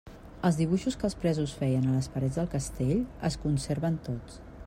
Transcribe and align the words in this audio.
Els 0.47 0.55
dibuixos 0.59 0.95
que 1.01 1.05
els 1.09 1.15
presos 1.25 1.53
feien 1.59 1.85
a 1.89 1.93
les 1.97 2.09
parets 2.15 2.41
del 2.41 2.49
castell 2.55 2.97
es 3.31 3.39
conserven 3.47 4.01
tots. 4.09 4.43